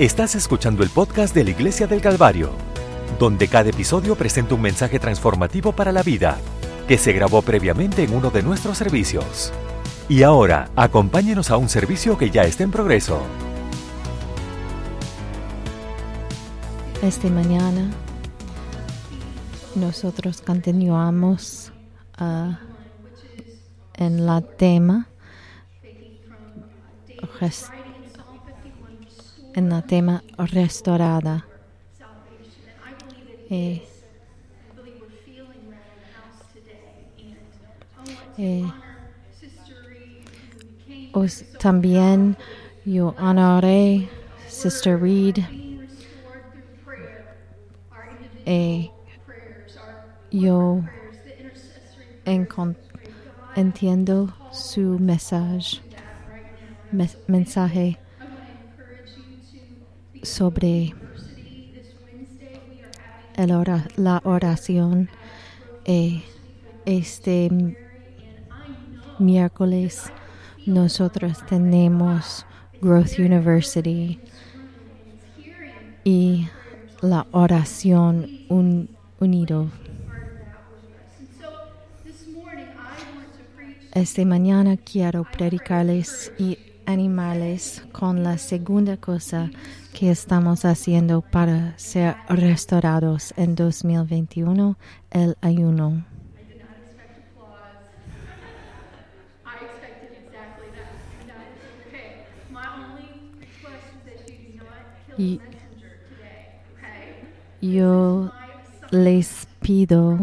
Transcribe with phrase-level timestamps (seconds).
[0.00, 2.52] Estás escuchando el podcast de la Iglesia del Calvario,
[3.18, 6.38] donde cada episodio presenta un mensaje transformativo para la vida,
[6.88, 9.52] que se grabó previamente en uno de nuestros servicios.
[10.08, 13.20] Y ahora, acompáñenos a un servicio que ya está en progreso.
[17.02, 17.90] Esta mañana
[19.74, 21.72] nosotros continuamos
[22.18, 22.54] uh,
[23.98, 25.08] en la tema
[29.54, 31.46] la tema restaurada.
[33.48, 33.82] Eh,
[38.38, 38.64] eh,
[41.12, 42.36] os, también
[42.84, 44.08] yo honoré
[44.48, 45.38] Sister Reed.
[48.46, 48.90] Eh,
[50.30, 50.80] yo
[53.54, 55.80] entiendo su mensaje,
[57.26, 57.99] mensaje
[60.22, 60.94] sobre
[63.36, 65.08] el ora, la oración
[65.84, 66.22] eh,
[66.84, 67.50] este
[69.18, 70.12] miércoles
[70.66, 72.44] nosotros tenemos
[72.80, 74.20] Growth University
[76.04, 76.48] y
[77.00, 79.70] la oración un, unido.
[83.92, 86.58] Esta mañana quiero predicarles y
[86.92, 89.50] animarles con la segunda cosa
[89.92, 94.76] que estamos haciendo para ser restaurados en 2021,
[95.10, 96.04] el ayuno.
[105.18, 105.40] Y
[107.60, 108.32] yo
[108.90, 110.18] les pido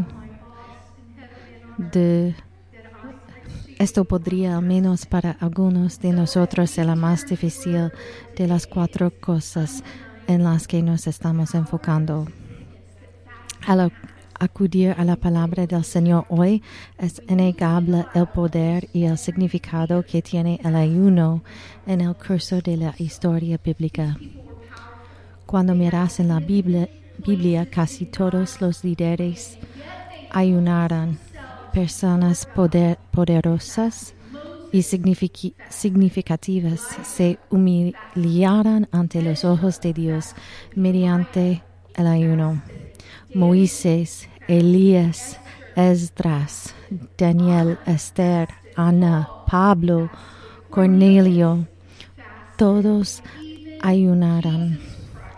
[1.78, 2.36] de
[3.80, 7.92] esto podría, al menos para algunos de nosotros, ser la más difícil
[8.36, 9.84] de las cuatro cosas
[10.28, 12.28] en las que nos estamos enfocando.
[13.66, 13.92] Al
[14.40, 16.64] acudir a la palabra del Señor hoy,
[16.98, 21.44] es innegable el poder y el significado que tiene el ayuno
[21.86, 24.18] en el curso de la historia bíblica.
[25.46, 26.90] Cuando miras en la Biblia,
[27.26, 29.58] Biblia casi todos los líderes
[30.32, 31.18] ayunaron
[31.78, 32.50] personas
[33.12, 34.16] poderosas
[34.72, 40.34] y significativas se humillaran ante los ojos de Dios
[40.76, 41.62] mediante
[41.94, 42.64] el ayuno.
[43.32, 45.40] Moisés, Elías,
[45.76, 46.74] Esdras,
[47.16, 50.10] Daniel, Esther, Ana, Pablo,
[50.72, 51.68] Cornelio,
[52.58, 53.22] todos
[53.84, 54.80] ayunaron.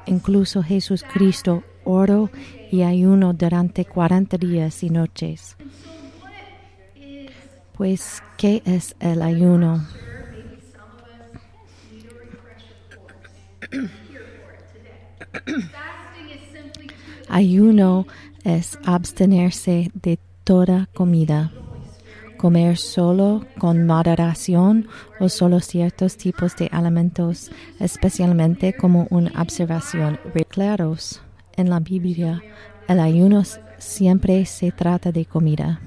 [0.05, 2.29] Incluso Jesucristo oró
[2.71, 5.57] y ayuno durante cuarenta días y noches.
[7.79, 9.87] Pues, ¿qué es el ayuno?
[17.29, 18.05] Ayuno
[18.43, 21.53] es abstenerse de toda comida,
[22.35, 24.89] comer solo con moderación
[25.21, 30.19] o solo ciertos tipos de alimentos, especialmente como una observación.
[30.49, 31.21] Claros,
[31.55, 32.43] en la Biblia,
[32.89, 33.43] el ayuno
[33.77, 35.79] siempre se trata de comida.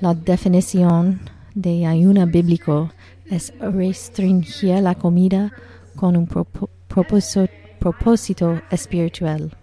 [0.00, 1.20] La definición
[1.54, 2.90] de ayuno bíblico
[3.26, 5.52] es restringir la comida
[5.94, 6.26] con un
[6.88, 7.48] propósito,
[8.70, 9.54] espiritual.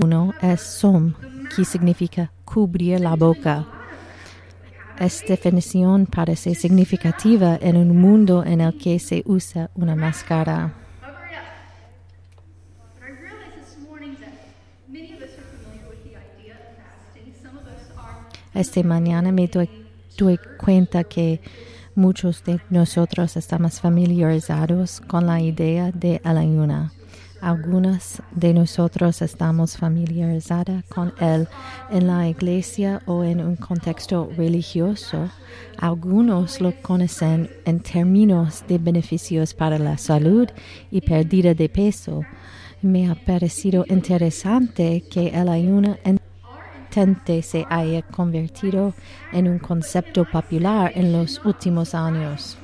[0.00, 1.14] Uno es som,
[1.54, 3.64] que significa cubrir la boca.
[4.98, 10.85] Esta definición parece significativa en un mundo en el que se usa una máscara.
[18.56, 19.68] Esta mañana me doy,
[20.56, 21.42] cuenta que
[21.94, 26.90] muchos de nosotros estamos familiarizados con la idea de la ayuna.
[27.42, 31.46] Algunos de nosotros estamos familiarizados con él
[31.90, 35.28] en la iglesia o en un contexto religioso.
[35.76, 40.48] Algunos lo conocen en términos de beneficios para la salud
[40.90, 42.22] y pérdida de peso.
[42.80, 45.98] Me ha parecido interesante que el ayuno
[47.42, 48.94] se haya convertido
[49.30, 52.56] en un concepto popular en los últimos años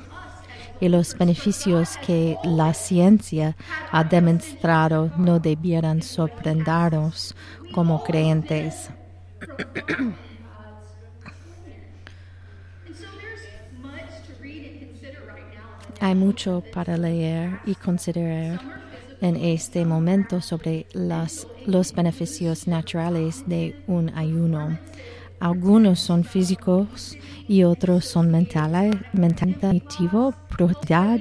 [0.81, 3.55] y los beneficios que la ciencia
[3.91, 7.35] ha demostrado no debieran sorprendernos
[7.73, 8.89] como creyentes.
[16.01, 18.82] Hay mucho para leer y considerar
[19.23, 24.79] en este momento sobre los beneficios naturales de un ayuno.
[25.39, 27.17] Algunos son físicos
[27.49, 29.57] y otros son mentales, mental,
[30.49, 31.21] productividad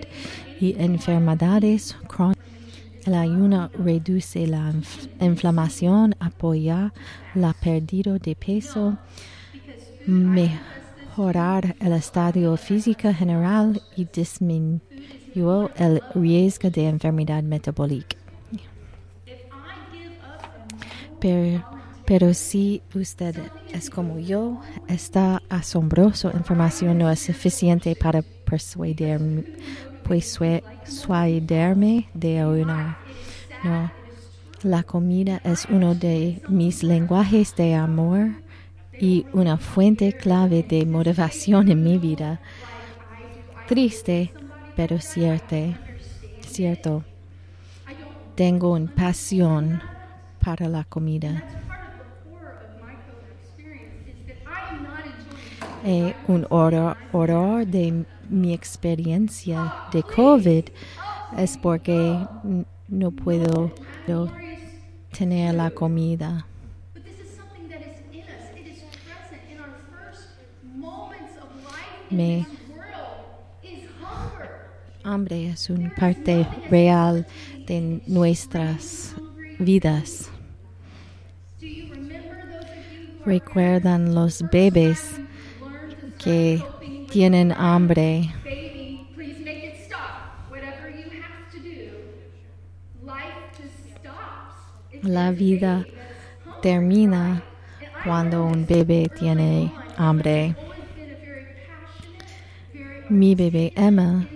[0.59, 2.43] y enfermedades crónicas.
[3.05, 4.73] El ayuno reduce la
[5.19, 6.93] inflamación, apoya
[7.33, 8.97] la pérdida de peso,
[10.05, 18.17] mejorar el estado físico general y disminuye el riesgo de enfermedad metabólica.
[22.05, 23.35] Pero, si usted
[23.71, 29.43] es como yo, esta asombrosa información no es suficiente para persuadirme,
[30.03, 32.97] persuadirme de una.
[34.63, 38.29] La comida es uno de mis lenguajes de amor
[38.99, 42.39] y una fuente clave de motivación en mi vida.
[43.67, 44.31] Triste,
[44.75, 45.55] pero cierto,
[46.45, 47.03] cierto.
[48.35, 49.81] Tengo una pasión
[50.43, 51.43] para la comida.
[55.83, 60.65] Eh, un horror, horror de mi experiencia de COVID
[61.37, 62.17] es porque
[62.87, 63.71] no puedo
[65.11, 66.45] tener la comida.
[72.09, 72.45] Me
[75.03, 77.25] hambre es una parte real
[77.67, 79.15] de nuestras
[79.59, 80.29] vidas.
[83.25, 85.19] ¿Recuerdan los bebés
[86.23, 86.63] que
[87.11, 88.29] tienen hambre?
[95.03, 95.85] La vida
[96.61, 97.43] termina
[98.03, 100.55] cuando un bebé tiene hambre.
[103.09, 104.27] Mi bebé Emma,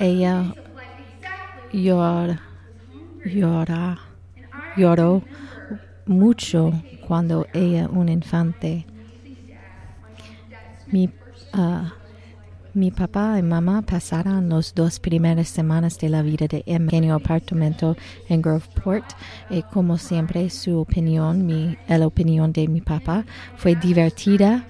[0.00, 0.54] ella
[1.72, 2.40] llora,
[4.76, 5.22] lloró
[6.06, 6.72] mucho
[7.06, 8.86] cuando ella un infante.
[10.86, 11.08] Mi,
[11.54, 11.84] uh,
[12.72, 17.04] mi papá y mamá pasaron las dos primeras semanas de la vida de Emma en
[17.04, 17.96] el apartamento
[18.28, 19.04] en Groveport
[19.50, 23.24] y como siempre su opinión, mi, la opinión de mi papá
[23.56, 24.64] fue divertida.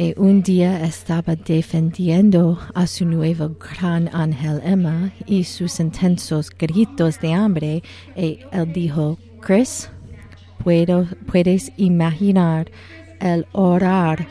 [0.00, 7.20] Y un día estaba defendiendo a su nuevo gran ángel Emma y sus intensos gritos
[7.20, 7.82] de hambre
[8.16, 9.90] y él dijo, Chris,
[10.64, 12.70] puedo, puedes imaginar
[13.20, 14.26] el horror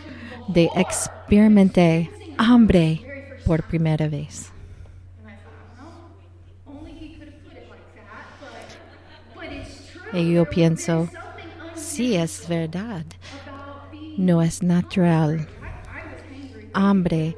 [0.47, 4.51] de experimentar hambre por primera vez.
[10.13, 11.07] Y yo pienso,
[11.75, 13.05] sí es verdad,
[14.17, 15.47] no es natural.
[16.73, 17.35] Hambre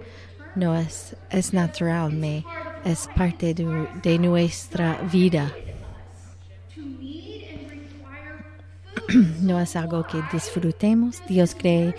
[0.55, 2.45] no es, es natural, me,
[2.85, 5.51] es parte de, nuestra vida.
[9.41, 11.21] no es algo que disfrutemos.
[11.27, 11.95] Dios cree,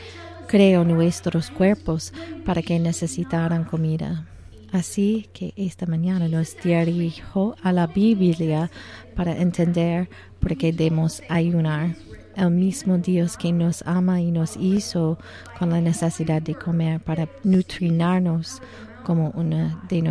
[0.46, 2.12] creó nuestros cuerpos
[2.44, 4.26] para que necesitaran comida.
[4.72, 8.70] Así que esta mañana nos dirijo a la Biblia
[9.14, 10.08] para entender
[10.40, 11.94] por qué debemos ayunar.
[12.36, 15.18] El mismo Dios que nos ama y nos hizo
[15.58, 18.62] con la necesidad de comer para nutrirnos
[19.04, 20.02] como una de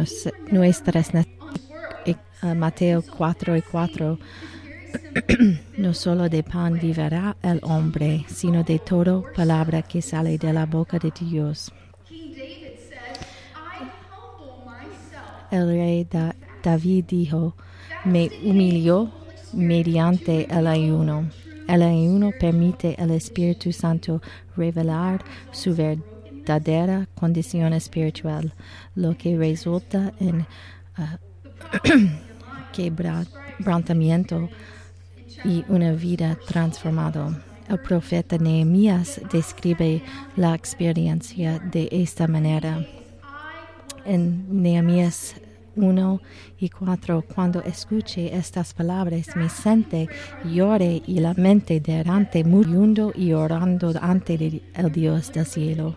[0.52, 2.16] nuestras eh,
[2.56, 4.20] Mateo 4 y 4
[5.78, 10.66] no solo de pan vivirá el hombre, sino de toda palabra que sale de la
[10.66, 11.72] boca de Dios.
[15.50, 16.08] El rey
[16.64, 17.56] David dijo,
[18.06, 19.12] me humilló
[19.54, 21.30] mediante el ayuno.
[21.72, 24.22] El ayuno permite al Espíritu Santo
[24.58, 25.24] revelar
[25.54, 28.52] su verdadera condición espiritual,
[28.94, 30.46] lo que resulta en
[30.98, 32.10] uh,
[32.74, 34.50] quebrantamiento
[35.46, 37.42] y una vida transformada.
[37.70, 40.04] El profeta Nehemías describe
[40.36, 42.86] la experiencia de esta manera.
[44.04, 45.36] En Nehemías
[45.76, 46.22] 1
[46.60, 50.08] y 4, cuando escuché estas palabras, mi mente
[50.46, 55.96] llore y la mente delante muriendo y orando ante el Dios del cielo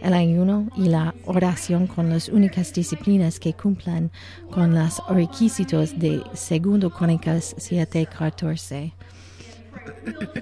[0.00, 4.10] el ayuno y la oración con las únicas disciplinas que cumplan
[4.50, 8.92] con los requisitos de segundo Crónicas 7:14.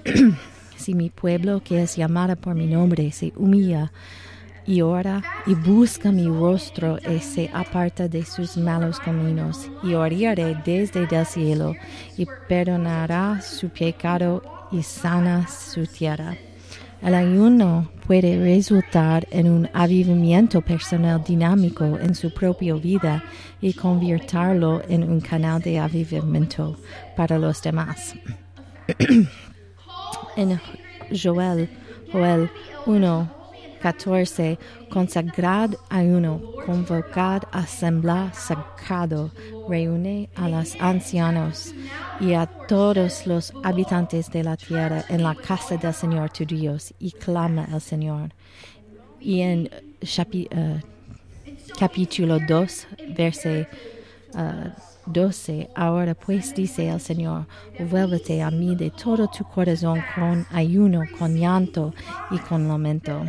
[0.77, 3.91] si mi pueblo que es llamada por mi nombre se humilla
[4.67, 10.57] y ora y busca mi rostro y se aparta de sus malos caminos y oraré
[10.65, 11.75] desde el cielo
[12.17, 14.41] y perdonará su pecado
[14.71, 16.35] y sana su tierra.
[17.01, 23.23] El ayuno puede resultar en un avivamiento personal dinámico en su propia vida
[23.61, 26.77] y convertirlo en un canal de avivamiento
[27.15, 28.15] para los demás.
[30.35, 30.59] en
[31.11, 31.69] Joel,
[32.11, 32.49] Joel
[32.87, 33.34] 1,
[33.85, 34.57] 14.
[34.89, 39.29] Consagrad ayuno, convocad asamblea sagrado,
[39.69, 41.71] reúne a los ancianos
[42.19, 46.95] y a todos los habitantes de la tierra en la casa del Señor tu Dios
[46.97, 48.31] y clama al Señor.
[49.19, 49.69] Y en
[50.01, 50.81] eh,
[51.77, 53.67] capítulo 2, verse
[54.33, 54.69] uh,
[55.05, 55.69] 12.
[55.75, 57.45] Ahora pues dice el Señor,
[57.91, 61.93] vuélvete a mí de todo tu corazón con ayuno, con llanto
[62.31, 63.23] y con lamento.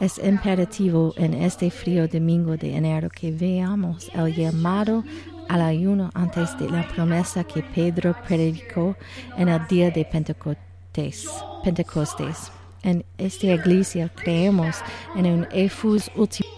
[0.00, 5.04] Es imperativo en este frío domingo de enero que veamos el llamado
[5.46, 8.96] al ayuno antes de la promesa que Pedro predicó
[9.36, 11.28] en el día de Pentecostés.
[11.62, 12.50] Pentecostés.
[12.82, 14.76] En esta iglesia creemos
[15.14, 16.48] en un efus último.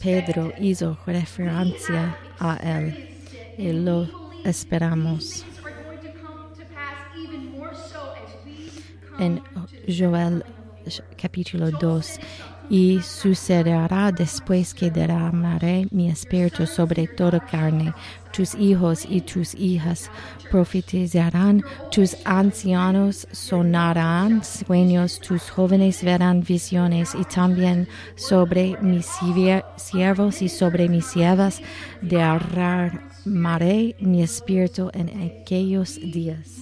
[0.00, 3.08] Pedro hizo referencia a él
[3.58, 4.08] y lo
[4.44, 5.44] esperamos.
[9.18, 9.42] En
[9.88, 10.44] Joel
[11.20, 12.20] capítulo 2
[12.70, 17.94] y sucederá después que derramaré mi espíritu sobre toda carne.
[18.30, 20.10] Tus hijos y tus hijas
[20.50, 30.42] profetizarán, tus ancianos sonarán sueños, tus jóvenes verán visiones y también sobre mis sierv- siervos
[30.42, 31.62] y sobre mis siervas
[32.02, 36.60] derramaré mi espíritu en aquellos días.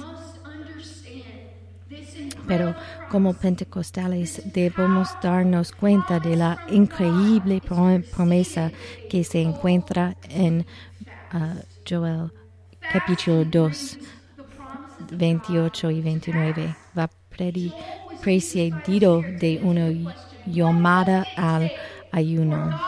[2.47, 2.75] Pero
[3.11, 8.71] como pentecostales debemos darnos cuenta de la increíble pro- promesa
[9.11, 10.65] que se encuentra en
[11.33, 11.55] ah,
[11.89, 12.31] Joel
[12.93, 13.99] capítulo 2,
[15.13, 16.77] 28 y 29.
[16.97, 17.11] Va
[18.23, 19.91] precedido de una
[20.47, 21.71] llamada al
[22.13, 22.79] ayuno.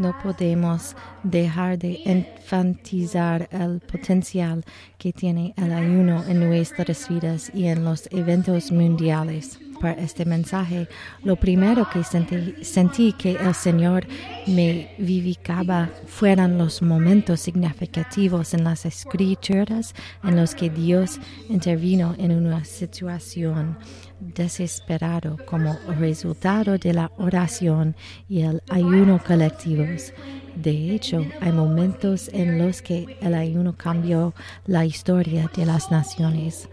[0.00, 4.64] No podemos dejar de enfatizar el potencial
[5.00, 9.58] que tiene el ayuno en nuestras vidas y en los eventos mundiales.
[9.80, 10.88] Para este mensaje,
[11.24, 14.06] lo primero que sentí, que el Señor
[14.46, 22.32] me vivificaba fueran los momentos significativos en las escrituras en los que Dios intervino en
[22.32, 23.78] una situación
[24.20, 27.96] desesperado como resultado de la oración
[28.28, 30.12] y el ayuno colectivos.
[30.56, 34.34] De hecho, hay momentos en los que el ayuno cambió
[34.66, 36.68] la historia de las naciones.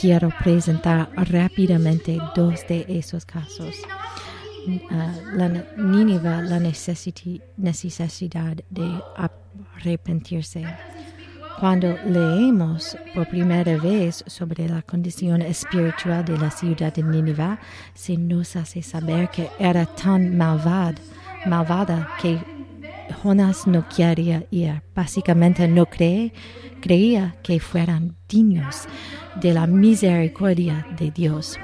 [0.00, 3.74] Quiero presentar rápidamente dos de esos casos.
[4.90, 9.02] Ah, la Nínive, la necesidad de
[9.76, 10.64] arrepentirse.
[11.58, 17.58] Cuando leemos por primera vez sobre la condición espiritual de la ciudad de Nínive,
[17.94, 21.00] se nos hace saber que era tan malvada,
[21.46, 22.55] malvada que
[23.22, 24.82] Jonas no quería ir.
[24.94, 26.32] Básicamente no cree,
[26.80, 28.86] creía que fueran dignos
[29.40, 31.58] de la misericordia de Dios.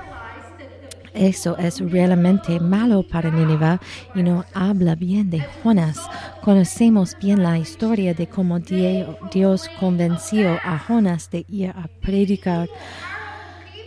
[1.15, 3.79] Eso es realmente malo para Nínive
[4.15, 5.99] y no habla bien de Jonas.
[6.41, 12.69] Conocemos bien la historia de cómo Dios convenció a Jonas de ir a predicar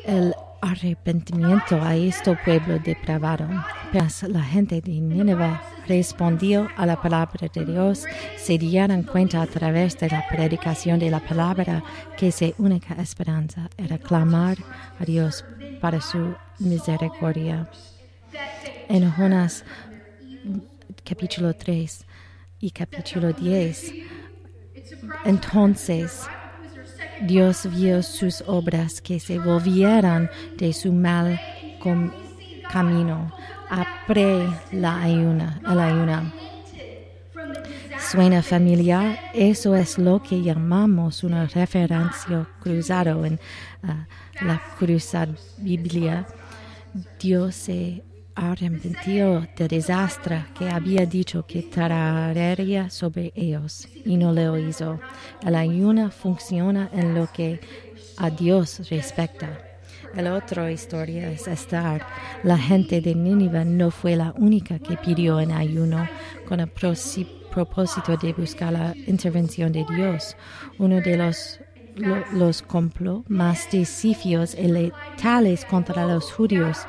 [0.05, 3.47] el arrepentimiento a este pueblo depravado.
[3.91, 8.05] Pero la gente de Nínive respondió a la palabra de Dios,
[8.37, 11.83] se dieron cuenta a través de la predicación de la palabra
[12.17, 14.57] que su única esperanza era clamar
[14.99, 15.45] a Dios
[15.79, 17.69] para su misericordia.
[18.89, 19.63] En Jonas
[21.03, 22.05] capítulo 3
[22.59, 23.93] y capítulo 10,
[25.25, 26.27] entonces
[27.21, 31.39] Dios vio sus obras que se volvieran de su mal
[32.71, 33.31] camino.
[33.69, 36.33] Apre la ayuna, ayuna.
[37.99, 43.39] Suena familiar, eso es lo que llamamos una referencia cruzado en
[43.83, 44.05] ah,
[44.41, 46.25] la cruzada Biblia.
[47.19, 48.03] Dios se
[48.35, 54.99] arrepintió del desastre que había dicho que traería sobre ellos y no lo hizo.
[55.45, 57.59] El ayuno funciona en lo que
[58.17, 59.57] a Dios respecta.
[60.15, 62.05] La otra historia es estar.
[62.43, 66.07] La gente de Nínive no fue la única que pidió en ayuno
[66.47, 70.37] con el propósito de buscar la intervención de Dios.
[70.77, 71.59] Uno de los
[71.95, 76.79] lo- los complots más decisivos y letales contra los judíos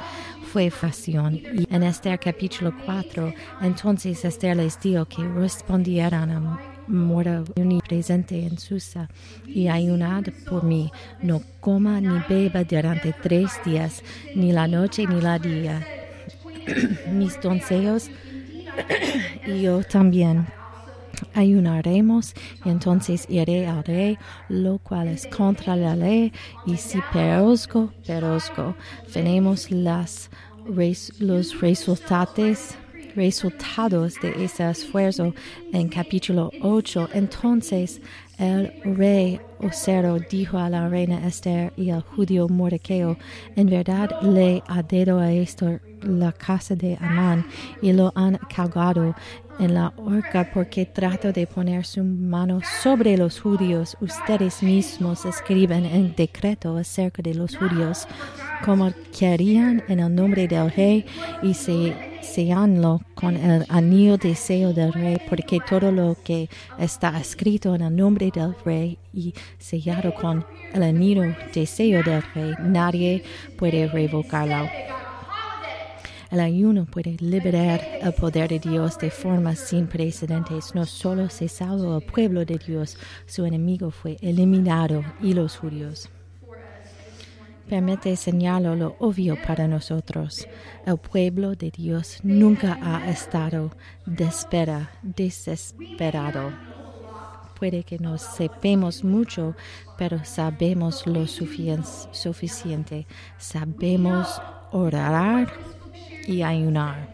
[0.59, 7.45] Y en Esther capítulo 4, entonces Esther les dijo que respondieran a muera
[7.87, 9.07] presente en Susa
[9.47, 10.91] y ayunad por mí.
[11.23, 14.03] No coma ni beba durante tres días,
[14.35, 15.87] ni la noche ni la día.
[17.13, 18.09] Mis doncellos
[19.47, 20.47] y yo también
[21.35, 24.19] ayunaremos y entonces iré al rey,
[24.49, 26.33] lo cual es contra la ley,
[26.67, 28.75] y si perozco, perozco.
[29.15, 30.31] Veremos las,
[31.19, 32.77] los resultados
[33.17, 35.35] resultados de ese esfuerzo
[35.73, 37.09] en capítulo 8.
[37.15, 38.01] Entonces
[38.39, 43.17] el rey Ocero dijo a la reina Esther y al judío Mordecai,
[43.57, 47.47] en verdad le ha dado a esto la casa de Amán
[47.81, 49.15] y lo han cargado
[49.59, 53.97] en la horca porque trato de poner su mano sobre los judíos.
[54.01, 58.07] Ustedes mismos escriben en decreto acerca de los judíos
[58.65, 61.05] como querían en el nombre del rey
[61.43, 66.49] y se sellanlo con el anillo de sello del rey, porque todo lo que
[66.79, 70.45] está escrito en el nombre del rey y sellado con
[70.75, 71.23] el anillo
[71.55, 73.23] de sello del rey, nadie
[73.57, 74.69] puede revocarlo.
[76.31, 80.75] El ayuno puede liberar el poder de Dios de forma sin precedentes.
[80.75, 86.11] No solo se salvó el pueblo de Dios, su enemigo fue eliminado y los judíos.
[87.69, 90.47] Permite señalar lo obvio para nosotros.
[90.85, 93.73] El pueblo de Dios nunca ha estado
[94.19, 96.53] espera, desesperado.
[97.59, 99.57] Puede que no sepamos mucho,
[99.97, 103.07] pero sabemos lo suficiente.
[103.39, 104.41] Sabemos
[104.71, 105.53] orar
[106.27, 107.09] y ayunar.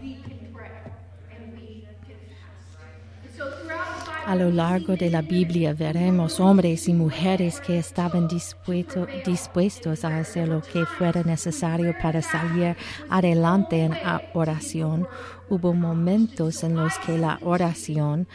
[4.24, 10.46] A lo largo de la Biblia veremos hombres y mujeres que estaban dispuestos a hacer
[10.46, 12.76] lo que fuera necesario para salir
[13.10, 15.08] adelante en la oración.
[15.50, 18.28] Hubo momentos en los que la oración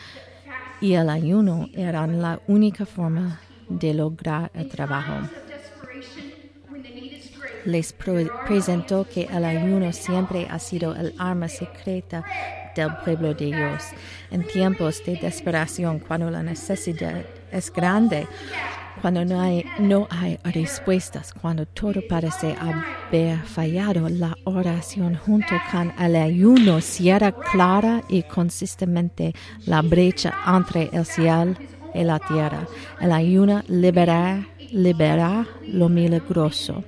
[0.81, 5.46] y el ayuno eran la única forma de lograr el trabajo.
[7.67, 12.23] Les presentó que el ayuno siempre ha sido el arma secreta
[12.73, 13.83] del pueblo de Dios.
[14.31, 18.25] En tiempos de desesperación, cuando la necesidad es grande,
[19.01, 25.93] cuando no hay, no hay respuestas, cuando todo parece haber fallado, la oración junto con
[25.99, 29.33] el ayuno cierra clara y consistentemente
[29.65, 31.55] la brecha entre el cielo
[31.93, 32.65] y la tierra.
[33.01, 36.85] El ayuno libera, libera lo milagroso.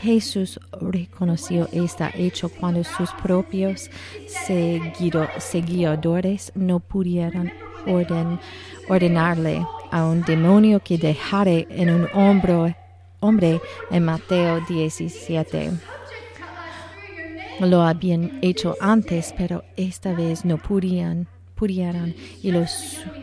[0.00, 3.90] Jesús reconoció este hecho cuando sus propios
[5.38, 7.50] seguidores no pudieron
[8.88, 12.76] ordenarle a un demonio que dejara en un hombre,
[13.20, 15.70] hombre en Mateo 17.
[17.60, 22.70] Lo habían hecho antes, pero esta vez no pudieron pudieran y los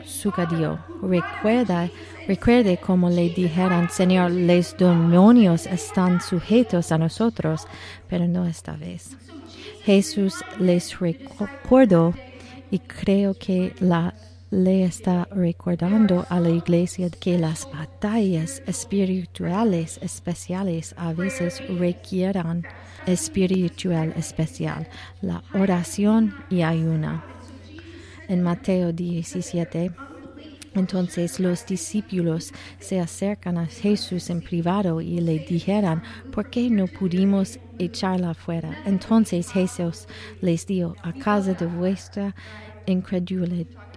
[0.06, 0.80] sucedió.
[1.02, 1.89] Recuerda,
[2.28, 7.67] recuerde como le dijeron, Señor, los demonios están sujetos a nosotros,
[8.10, 9.15] pero no esta vez.
[9.84, 12.13] Jesús les recordó
[12.72, 14.13] y creo que la
[14.50, 22.63] le está recordando a la iglesia que las batallas espirituales especiales a veces requieran
[23.08, 24.88] espiritual especial,
[25.24, 27.33] la oración y ayuna
[28.28, 29.92] en Mateo 17.
[30.76, 36.88] Entonces los discípulos se acercan a Jesús en privado y le dijeron, ¿por qué no
[36.88, 38.82] pudimos echarla fuera?
[38.86, 40.08] Entonces Jesús
[40.42, 42.36] les dijo, a causa de vuestra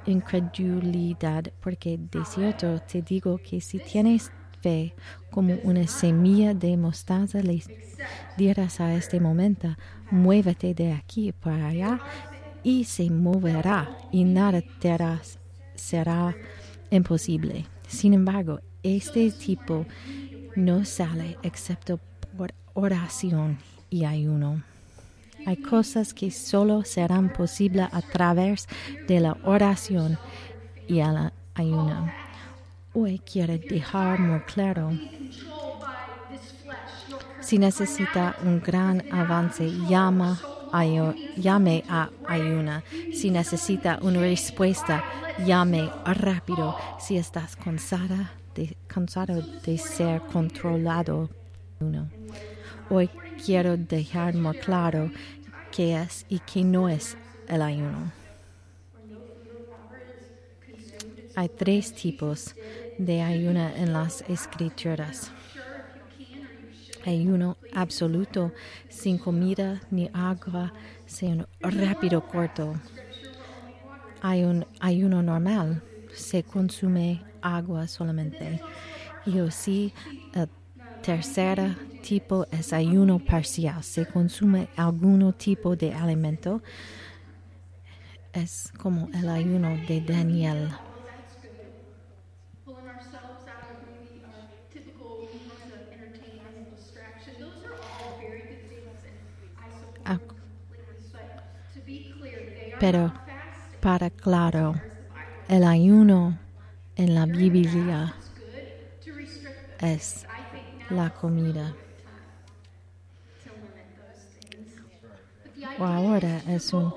[0.07, 4.95] incredulidad, porque de cierto te digo que si tienes fe
[5.31, 7.62] como una semilla de mostaza, le
[8.37, 9.75] dirás a este momento,
[10.11, 12.01] muévete de aquí para allá
[12.66, 14.61] y se moverá y nada
[15.76, 16.35] será
[16.90, 17.64] imposible.
[17.87, 19.87] Sin embargo, este tipo
[20.57, 22.00] no sale excepto
[22.37, 24.64] por oración y ayuno.
[25.46, 28.66] Hay cosas que solo serán posibles a través
[29.07, 30.18] de la oración
[30.88, 32.11] y el ayuno.
[32.94, 34.90] Hoy quiero dejar muy claro
[37.38, 40.37] si necesita un gran avance, llama
[40.85, 42.83] llame a ayuna.
[43.12, 45.05] Si necesita una respuesta,
[45.47, 46.77] llame rápido.
[46.99, 51.29] Si estás cansada de, cansado de ser controlado.
[52.91, 53.11] Hoy
[53.45, 55.11] quiero dejar muy claro
[55.71, 57.17] qué es y qué no es
[57.49, 58.12] el ayuno.
[61.35, 62.55] Hay tres tipos
[62.99, 65.31] de ayuno en las escrituras
[67.07, 68.53] ayuno absoluto,
[68.88, 70.75] sin comida ni agua,
[71.07, 72.75] sin rápido corto.
[74.21, 78.62] Hay un ayuno normal, se consume agua solamente.
[79.25, 79.95] Y así,
[80.33, 80.51] el
[81.01, 86.62] tercer tipo es ayuno parcial, se consume algún tipo de alimento.
[88.33, 90.71] Es como el ayuno de Daniel.
[102.79, 103.12] Pero
[103.81, 104.75] para claro,
[105.49, 106.39] el ayuno
[106.97, 108.15] en la Biblia
[109.81, 110.27] es
[110.91, 111.75] la comida.
[115.79, 116.93] O ahora es un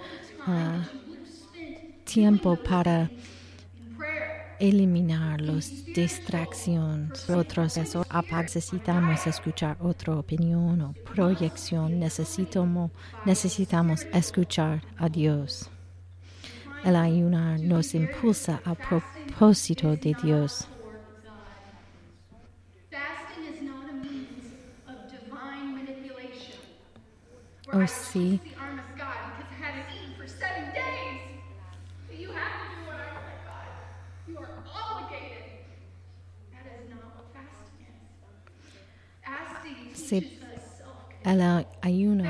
[0.46, 3.10] spent tiempo para.
[4.60, 7.30] Eliminar las distracciones.
[7.30, 12.00] Otros eso, apa- necesitamos escuchar otra opinión o proyección.
[12.00, 12.91] Necesitamos,
[13.26, 15.69] necesitamos escuchar a Dios.
[16.84, 20.67] El ayunar nos impulsa a propósito de Dios.
[25.30, 26.60] Manipulation.
[27.74, 28.39] Oh, sí.
[40.10, 40.26] c'est
[41.24, 42.24] alors ayuno,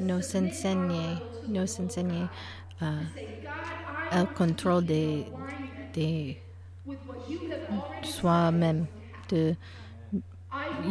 [0.00, 2.28] nos enseigner, nos enseigner
[2.82, 3.02] euh,
[4.12, 5.26] le contrôle des,
[5.94, 6.38] des
[8.02, 8.86] soi-même,
[9.28, 9.56] de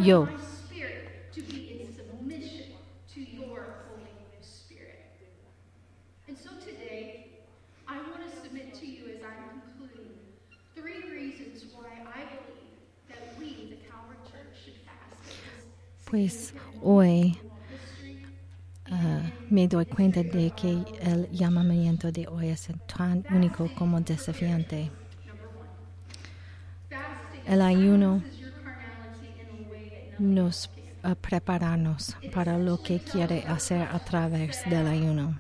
[0.05, 0.27] yo.
[16.09, 17.37] Pues hoy
[18.89, 24.89] ah, me doy cuenta de que el llamamiento de hoy es tan único como desafiante.
[27.45, 30.69] El ayuno in a nos
[31.03, 35.37] ah, preparamos para lo que quiere hacer a través del ayuno.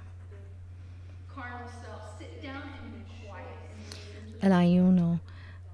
[4.41, 5.19] El ayuno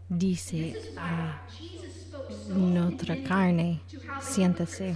[0.10, 1.42] dice a
[2.50, 3.80] nuestra carne,
[4.22, 4.96] siéntese.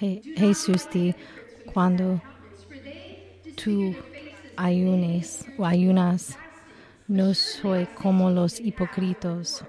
[0.00, 2.20] Je- Jesús be di like the hypocrites with cuando
[3.56, 3.94] tú
[4.56, 6.36] ayunes o ayunas,
[7.08, 9.64] no soy como los hipócritas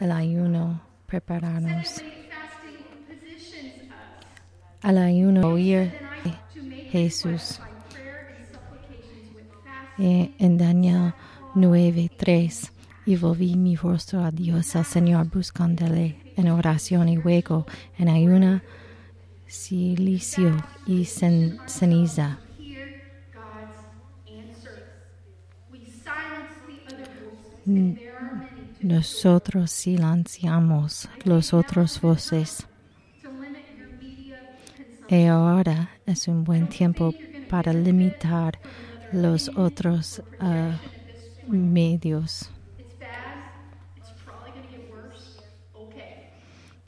[0.00, 2.02] el ayuno prepararnos.
[4.82, 5.92] Al ayuno oír
[6.90, 7.60] Jesús.
[9.98, 11.14] Eh, en Daniel
[11.54, 12.70] 9:3
[13.06, 18.62] y volví mi rostro a Dios, al Señor, buscándole en oración y luego en ayuna,
[19.46, 20.56] silicio
[20.86, 22.38] y cen- ceniza.
[27.66, 28.05] hear
[28.80, 32.66] Nosotros silenciamos los otros voces.
[35.08, 37.14] Y ahora es un buen tiempo
[37.48, 38.58] para limitar
[39.12, 40.76] los otros ah,
[41.48, 42.50] medios.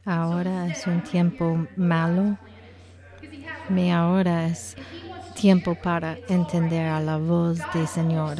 [0.04, 2.38] Ahora es un tiempo malo.
[3.68, 4.74] Me ahora es
[5.34, 8.38] tiempo para entender a la voz del Señor.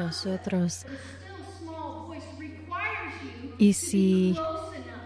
[0.00, 0.86] Nosotros
[3.58, 4.34] y si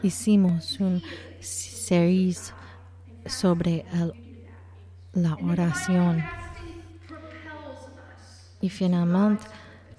[0.04, 1.02] hicimos un
[1.40, 2.54] series
[3.26, 4.14] sobre el-
[5.14, 6.22] la oración
[8.60, 9.44] y finalmente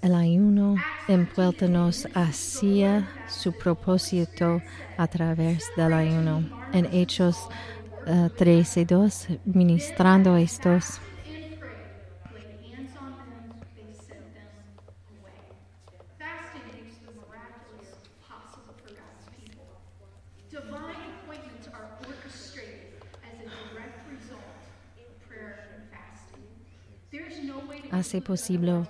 [0.01, 0.75] el ayuno
[1.09, 4.61] impulsa hacia su propósito
[4.97, 6.43] a través del ayuno.
[6.71, 7.35] En Hechos
[8.07, 10.99] eh, 13 2, ministrando estos.
[27.97, 28.83] Hace posible,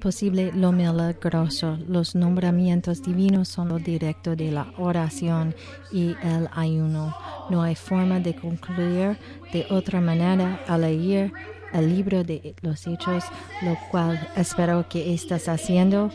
[0.00, 1.78] posible lo milagroso.
[1.88, 5.54] Los nombramientos divinos son lo directo de la oración
[5.92, 7.14] y el ayuno.
[7.50, 9.18] No hay forma de concluir
[9.52, 11.32] de otra manera al leer
[11.72, 13.24] el libro de los hechos,
[13.62, 16.10] lo cual espero que estás haciendo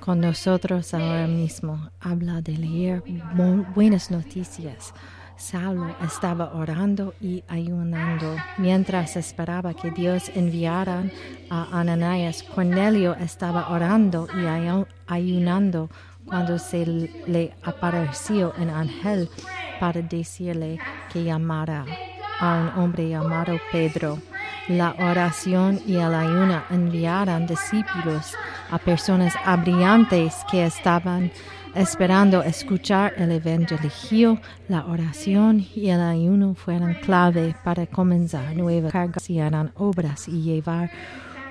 [0.00, 1.90] con nosotros ahora mismo.
[2.00, 3.02] Habla de leer
[3.36, 4.92] bu- buenas noticias.
[5.38, 11.04] Saulo estaba orando y ayunando mientras esperaba que Dios enviara
[11.48, 12.42] a Ananías.
[12.42, 15.88] Cornelio estaba orando y ayu- ayunando
[16.26, 16.84] cuando se
[17.26, 19.30] le apareció un ángel
[19.80, 20.78] para decirle
[21.12, 21.84] que llamara.
[22.40, 24.18] A un hombre llamado Pedro.
[24.68, 28.34] La oración y el ayuno enviaron discípulos
[28.70, 31.32] a personas brillantes que estaban
[31.78, 34.40] esperando escuchar el evangelio.
[34.68, 39.40] La oración y el ayuno fueron clave para comenzar nuevas cargas y
[39.76, 40.90] obras y llevar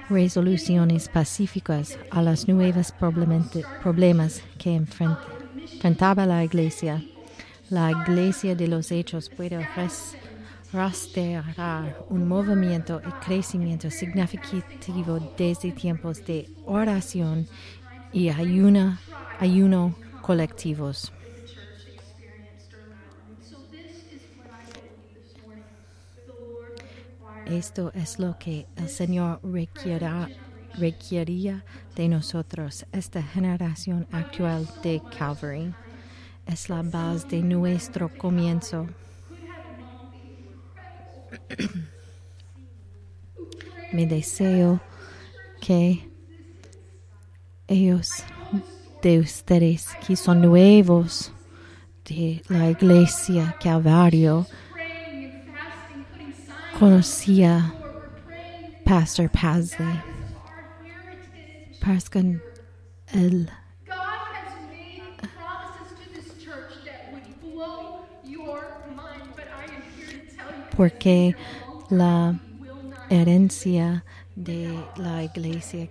[0.09, 7.01] resoluciones pacíficas a los nuevos problemas que enfrentaba la iglesia.
[7.69, 9.65] La iglesia de los hechos puede
[10.73, 17.47] rastrear un movimiento y crecimiento significativo desde tiempos de oración
[18.11, 18.97] y ayuno,
[19.39, 19.95] ayuno
[20.27, 21.11] colectivos.
[27.45, 29.39] Esto es lo que el Señor
[30.73, 31.63] requería
[31.95, 35.73] de nosotros, esta generación actual de Calvary.
[36.45, 38.85] Es la base de nuestro comienzo.
[43.93, 44.81] Me deseo
[45.61, 46.09] que
[47.69, 48.25] ellos
[49.01, 51.31] de ustedes que son nuevos
[52.05, 54.45] de la iglesia Calvario
[56.79, 57.73] conocía
[58.85, 60.01] Pastor Pasley.
[61.81, 62.09] Parce
[63.13, 63.49] él
[70.77, 71.35] porque
[71.89, 72.39] la
[73.09, 74.05] herencia
[74.35, 75.89] de la iglesia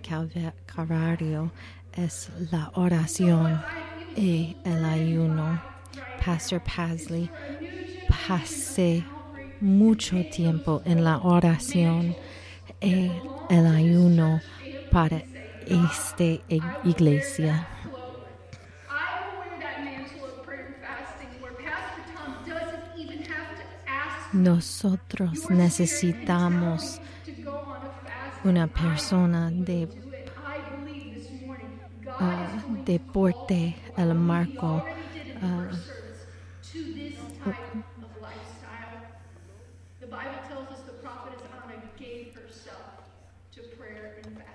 [0.65, 1.51] Calvario
[1.97, 3.61] es la oración
[4.15, 5.61] y el ayuno.
[6.23, 7.29] Pastor Pasley
[8.07, 9.03] pasé
[9.59, 12.15] mucho tiempo en la oración
[12.79, 13.11] y
[13.49, 14.39] el ayuno
[14.91, 15.23] para
[15.65, 16.23] esta
[16.83, 17.67] iglesia.
[24.33, 27.01] Nosotros necesitamos
[28.43, 29.87] una persona de
[32.19, 34.83] uh, deporte, el marco.
[35.41, 35.75] Uh,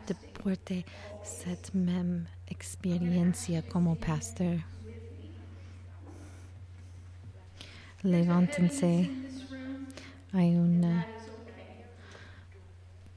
[0.06, 0.84] deporte
[1.22, 4.64] cette même experiencia como pastor.
[8.02, 9.08] Levántense.
[10.32, 11.06] Hay una,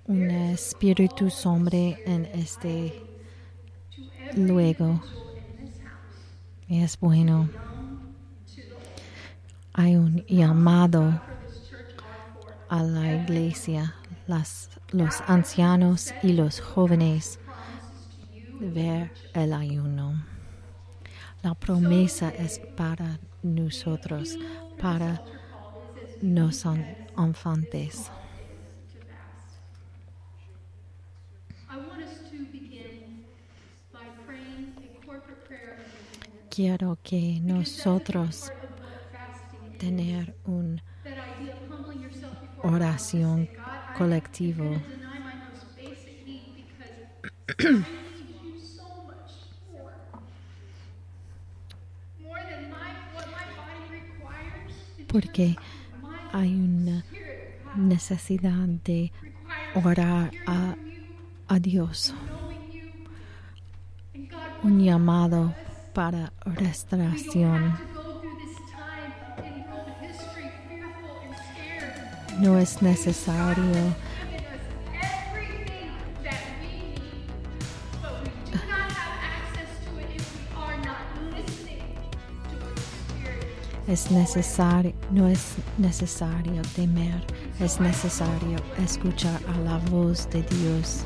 [0.08, 2.94] un espíritu sombre en este
[4.34, 5.02] luego.
[6.68, 7.50] Es bueno.
[9.74, 11.22] Hay un llamado
[12.70, 13.94] a la iglesia,
[14.26, 17.40] las, los ancianos y los jóvenes,
[18.60, 20.24] ver el ayuno.
[21.44, 24.38] La promesa es para nosotros,
[24.82, 25.22] para
[26.22, 26.66] los
[27.18, 28.10] infantes.
[36.56, 38.50] Quiero que nosotros
[39.78, 40.82] tener una
[42.64, 43.50] oración
[43.98, 44.64] colectivo.
[55.10, 55.58] Porque
[56.32, 57.04] hay una
[57.76, 59.12] necesidad de
[59.74, 60.78] orar a,
[61.50, 62.16] a Dios.
[64.64, 65.54] Un llamado
[65.96, 67.74] para restauración.
[72.40, 73.96] No es necesario
[83.88, 87.24] es necesario, no es necesario temer,
[87.60, 91.06] es necesario escuchar a la voz de Dios.